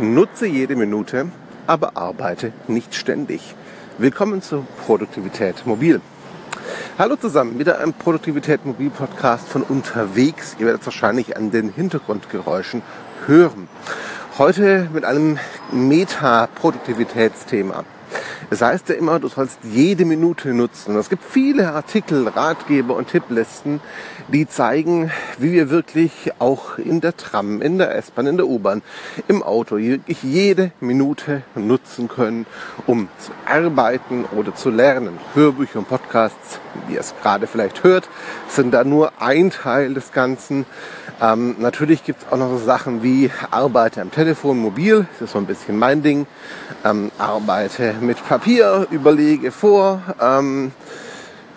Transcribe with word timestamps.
Nutze 0.00 0.46
jede 0.46 0.76
Minute, 0.76 1.26
aber 1.66 1.96
arbeite 1.96 2.52
nicht 2.68 2.94
ständig. 2.94 3.56
Willkommen 3.98 4.42
zur 4.42 4.64
Produktivität 4.86 5.66
Mobil. 5.66 6.00
Hallo 6.96 7.16
zusammen, 7.16 7.58
wieder 7.58 7.80
ein 7.80 7.92
Produktivität 7.92 8.64
Mobil 8.64 8.90
Podcast 8.90 9.48
von 9.48 9.64
unterwegs. 9.64 10.54
Ihr 10.60 10.66
werdet 10.66 10.82
es 10.82 10.86
wahrscheinlich 10.86 11.36
an 11.36 11.50
den 11.50 11.70
Hintergrundgeräuschen 11.70 12.82
hören. 13.26 13.68
Heute 14.38 14.88
mit 14.92 15.04
einem 15.04 15.40
Meta-Produktivitätsthema. 15.72 17.84
Es 18.50 18.62
heißt 18.62 18.88
ja 18.88 18.94
immer, 18.94 19.18
du 19.18 19.28
sollst 19.28 19.58
jede 19.62 20.06
Minute 20.06 20.54
nutzen. 20.54 20.96
Es 20.96 21.10
gibt 21.10 21.22
viele 21.22 21.72
Artikel, 21.72 22.26
Ratgeber 22.26 22.96
und 22.96 23.08
Tipplisten, 23.08 23.80
die 24.28 24.48
zeigen, 24.48 25.10
wie 25.38 25.52
wir 25.52 25.70
wirklich 25.70 26.32
auch 26.38 26.78
in 26.78 27.00
der 27.00 27.16
Tram, 27.16 27.60
in 27.60 27.76
der 27.76 27.94
S-Bahn, 27.96 28.26
in 28.26 28.36
der 28.38 28.46
U-Bahn, 28.46 28.82
im 29.26 29.42
Auto 29.42 29.76
wirklich 29.76 30.22
jede 30.22 30.72
Minute 30.80 31.42
nutzen 31.54 32.08
können, 32.08 32.46
um 32.86 33.08
zu 33.18 33.32
arbeiten 33.44 34.24
oder 34.36 34.54
zu 34.54 34.70
lernen. 34.70 35.18
Hörbücher 35.34 35.80
und 35.80 35.88
Podcasts, 35.88 36.60
wie 36.86 36.94
ihr 36.94 37.00
es 37.00 37.14
gerade 37.22 37.46
vielleicht 37.46 37.84
hört, 37.84 38.08
sind 38.48 38.72
da 38.72 38.84
nur 38.84 39.12
ein 39.20 39.50
Teil 39.50 39.92
des 39.92 40.12
Ganzen. 40.12 40.64
Ähm, 41.20 41.56
natürlich 41.58 42.04
gibt 42.04 42.22
es 42.22 42.32
auch 42.32 42.38
noch 42.38 42.50
so 42.50 42.58
Sachen 42.58 43.02
wie 43.02 43.30
Arbeite 43.50 44.00
am 44.00 44.10
Telefon, 44.10 44.58
mobil, 44.58 45.06
das 45.18 45.28
ist 45.28 45.32
so 45.32 45.38
ein 45.38 45.46
bisschen 45.46 45.57
mein 45.68 46.02
Ding. 46.02 46.26
Ähm, 46.84 47.10
arbeite 47.18 47.94
mit 48.00 48.24
Papier, 48.26 48.86
überlege 48.90 49.50
vor, 49.50 50.02
ähm, 50.20 50.72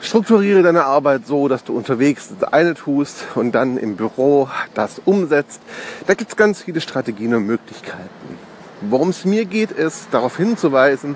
strukturiere 0.02 0.64
deine 0.64 0.86
Arbeit 0.86 1.28
so, 1.28 1.48
dass 1.48 1.64
du 1.64 1.76
unterwegs 1.76 2.30
das 2.40 2.52
eine 2.52 2.74
tust 2.74 3.26
und 3.36 3.54
dann 3.54 3.78
im 3.78 3.96
Büro 3.96 4.50
das 4.74 5.02
umsetzt. 5.06 5.62
Da 6.08 6.14
gibt 6.14 6.32
es 6.32 6.38
ganz 6.38 6.62
viele 6.62 6.82
Strategien 6.82 7.36
und 7.36 7.46
Möglichkeiten. 7.46 8.10
Worum 8.82 9.10
es 9.10 9.26
mir 9.26 9.46
geht, 9.46 9.72
ist 9.72 10.08
darauf 10.12 10.38
hinzuweisen, 10.38 11.16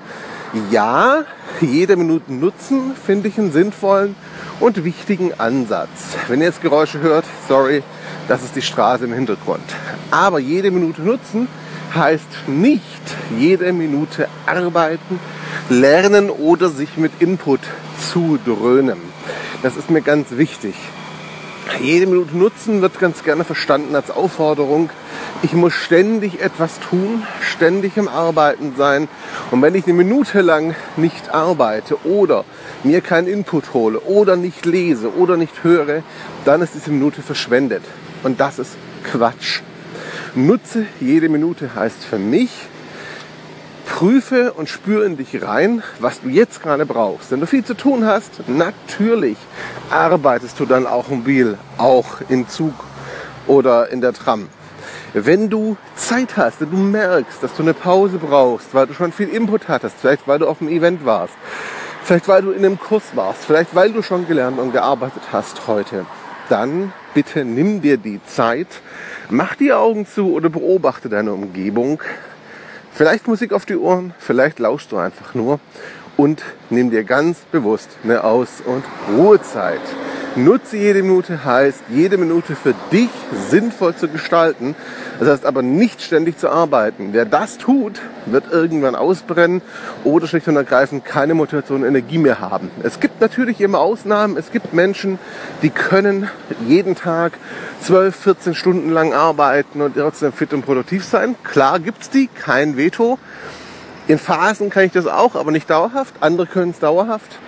ja, 0.70 1.24
jede 1.60 1.96
Minute 1.96 2.32
nutzen 2.32 2.94
finde 2.94 3.28
ich 3.28 3.38
einen 3.38 3.50
sinnvollen 3.50 4.14
und 4.60 4.84
wichtigen 4.84 5.32
Ansatz. 5.38 5.88
Wenn 6.28 6.40
ihr 6.40 6.46
jetzt 6.46 6.62
Geräusche 6.62 7.00
hört, 7.00 7.24
sorry, 7.48 7.82
das 8.28 8.44
ist 8.44 8.54
die 8.54 8.62
Straße 8.62 9.04
im 9.04 9.12
Hintergrund. 9.12 9.64
Aber 10.10 10.38
jede 10.38 10.70
Minute 10.70 11.02
nutzen 11.02 11.48
heißt 11.96 12.48
nicht 12.48 12.82
jede 13.38 13.72
Minute 13.72 14.28
arbeiten, 14.46 15.18
lernen 15.68 16.30
oder 16.30 16.68
sich 16.68 16.96
mit 16.96 17.12
Input 17.20 17.60
zu 18.12 18.38
dröhnen. 18.44 18.98
Das 19.62 19.76
ist 19.76 19.90
mir 19.90 20.02
ganz 20.02 20.32
wichtig. 20.32 20.74
Jede 21.80 22.06
Minute 22.06 22.36
nutzen 22.36 22.80
wird 22.80 22.98
ganz 23.00 23.24
gerne 23.24 23.44
verstanden 23.44 23.94
als 23.94 24.10
Aufforderung. 24.10 24.90
Ich 25.42 25.52
muss 25.52 25.74
ständig 25.74 26.40
etwas 26.40 26.78
tun, 26.80 27.24
ständig 27.40 27.96
im 27.96 28.08
Arbeiten 28.08 28.74
sein. 28.76 29.08
Und 29.50 29.60
wenn 29.62 29.74
ich 29.74 29.84
eine 29.84 29.94
Minute 29.94 30.40
lang 30.40 30.74
nicht 30.96 31.34
arbeite 31.34 32.06
oder 32.06 32.44
mir 32.84 33.00
keinen 33.00 33.26
Input 33.26 33.74
hole 33.74 33.98
oder 34.00 34.36
nicht 34.36 34.64
lese 34.64 35.14
oder 35.16 35.36
nicht 35.36 35.64
höre, 35.64 36.02
dann 36.44 36.62
ist 36.62 36.74
diese 36.74 36.90
Minute 36.90 37.20
verschwendet. 37.20 37.82
Und 38.22 38.40
das 38.40 38.58
ist 38.58 38.76
Quatsch. 39.04 39.60
Nutze 40.36 40.84
jede 41.00 41.30
Minute 41.30 41.74
heißt 41.74 42.04
für 42.04 42.18
mich, 42.18 42.50
prüfe 43.86 44.52
und 44.52 44.68
spüre 44.68 45.06
in 45.06 45.16
dich 45.16 45.42
rein, 45.42 45.82
was 45.98 46.20
du 46.20 46.28
jetzt 46.28 46.62
gerade 46.62 46.84
brauchst. 46.84 47.30
Wenn 47.30 47.40
du 47.40 47.46
viel 47.46 47.64
zu 47.64 47.72
tun 47.72 48.04
hast, 48.04 48.46
natürlich 48.46 49.38
arbeitest 49.88 50.60
du 50.60 50.66
dann 50.66 50.86
auch 50.86 51.08
mobil, 51.08 51.56
auch 51.78 52.20
im 52.28 52.46
Zug 52.50 52.74
oder 53.46 53.88
in 53.88 54.02
der 54.02 54.12
Tram. 54.12 54.48
Wenn 55.14 55.48
du 55.48 55.78
Zeit 55.94 56.36
hast 56.36 56.60
und 56.60 56.70
du 56.70 56.76
merkst, 56.76 57.42
dass 57.42 57.54
du 57.54 57.62
eine 57.62 57.72
Pause 57.72 58.18
brauchst, 58.18 58.74
weil 58.74 58.86
du 58.86 58.92
schon 58.92 59.12
viel 59.12 59.30
Input 59.30 59.68
hattest, 59.68 59.96
vielleicht 59.98 60.28
weil 60.28 60.38
du 60.38 60.46
auf 60.46 60.60
einem 60.60 60.68
Event 60.68 61.06
warst, 61.06 61.32
vielleicht 62.04 62.28
weil 62.28 62.42
du 62.42 62.50
in 62.50 62.62
einem 62.62 62.78
Kurs 62.78 63.04
warst, 63.14 63.46
vielleicht 63.46 63.74
weil 63.74 63.90
du 63.90 64.02
schon 64.02 64.28
gelernt 64.28 64.58
und 64.58 64.72
gearbeitet 64.72 65.22
hast 65.32 65.66
heute, 65.66 66.04
dann 66.48 66.92
bitte 67.14 67.44
nimm 67.44 67.80
dir 67.82 67.96
die 67.96 68.20
Zeit, 68.24 68.68
mach 69.28 69.54
die 69.54 69.72
Augen 69.72 70.06
zu 70.06 70.32
oder 70.32 70.48
beobachte 70.48 71.08
deine 71.08 71.32
Umgebung. 71.32 72.02
Vielleicht 72.92 73.28
Musik 73.28 73.52
auf 73.52 73.66
die 73.66 73.76
Ohren, 73.76 74.14
vielleicht 74.18 74.58
lauschst 74.58 74.90
du 74.92 74.96
einfach 74.96 75.34
nur 75.34 75.60
und 76.16 76.42
nimm 76.70 76.90
dir 76.90 77.04
ganz 77.04 77.38
bewusst 77.52 77.90
eine 78.04 78.24
Aus- 78.24 78.62
und 78.64 78.84
Ruhezeit. 79.16 79.80
Nutze 80.36 80.76
jede 80.76 81.02
Minute 81.02 81.46
heißt, 81.46 81.84
jede 81.88 82.18
Minute 82.18 82.56
für 82.56 82.74
dich 82.92 83.08
sinnvoll 83.48 83.96
zu 83.96 84.06
gestalten. 84.06 84.74
Das 85.18 85.30
heißt 85.30 85.46
aber 85.46 85.62
nicht 85.62 86.02
ständig 86.02 86.38
zu 86.38 86.50
arbeiten. 86.50 87.08
Wer 87.12 87.24
das 87.24 87.56
tut, 87.56 88.02
wird 88.26 88.52
irgendwann 88.52 88.96
ausbrennen 88.96 89.62
oder 90.04 90.26
schlicht 90.26 90.46
und 90.46 90.56
ergreifend 90.56 91.06
keine 91.06 91.32
Motivation 91.32 91.80
und 91.80 91.88
Energie 91.88 92.18
mehr 92.18 92.38
haben. 92.38 92.70
Es 92.82 93.00
gibt 93.00 93.22
natürlich 93.22 93.62
immer 93.62 93.78
Ausnahmen. 93.78 94.36
Es 94.36 94.52
gibt 94.52 94.74
Menschen, 94.74 95.18
die 95.62 95.70
können 95.70 96.28
jeden 96.66 96.96
Tag 96.96 97.32
12, 97.80 98.14
14 98.14 98.54
Stunden 98.54 98.90
lang 98.90 99.14
arbeiten 99.14 99.80
und 99.80 99.96
trotzdem 99.96 100.34
fit 100.34 100.52
und 100.52 100.66
produktiv 100.66 101.02
sein. 101.02 101.34
Klar 101.44 101.80
gibt's 101.80 102.10
die, 102.10 102.26
kein 102.26 102.76
Veto. 102.76 103.18
In 104.06 104.18
Phasen 104.18 104.68
kann 104.68 104.84
ich 104.84 104.92
das 104.92 105.06
auch, 105.06 105.34
aber 105.34 105.50
nicht 105.50 105.70
dauerhaft. 105.70 106.12
Andere 106.20 106.46
können 106.46 106.72
es 106.72 106.78
dauerhaft. 106.78 107.38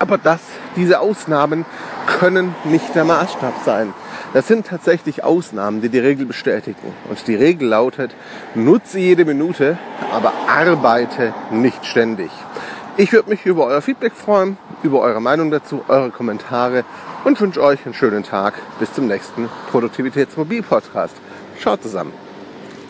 Aber 0.00 0.18
das, 0.18 0.40
diese 0.74 0.98
Ausnahmen 0.98 1.64
können 2.08 2.54
nicht 2.64 2.94
der 2.94 3.04
Maßstab 3.04 3.54
sein. 3.64 3.92
Das 4.34 4.48
sind 4.48 4.66
tatsächlich 4.66 5.24
Ausnahmen, 5.24 5.80
die 5.80 5.88
die 5.88 5.98
Regel 5.98 6.26
bestätigen. 6.26 6.94
Und 7.08 7.26
die 7.26 7.34
Regel 7.34 7.68
lautet, 7.68 8.14
nutze 8.54 8.98
jede 8.98 9.24
Minute, 9.24 9.78
aber 10.12 10.32
arbeite 10.48 11.34
nicht 11.50 11.84
ständig. 11.86 12.30
Ich 12.96 13.12
würde 13.12 13.30
mich 13.30 13.46
über 13.46 13.66
euer 13.66 13.80
Feedback 13.80 14.12
freuen, 14.12 14.56
über 14.82 15.00
eure 15.00 15.20
Meinung 15.20 15.50
dazu, 15.50 15.84
eure 15.86 16.10
Kommentare 16.10 16.84
und 17.24 17.40
wünsche 17.40 17.62
euch 17.62 17.84
einen 17.84 17.94
schönen 17.94 18.24
Tag. 18.24 18.54
Bis 18.80 18.92
zum 18.92 19.06
nächsten 19.06 19.48
Produktivitätsmobil-Podcast. 19.70 21.14
Schaut 21.60 21.82
zusammen. 21.82 22.27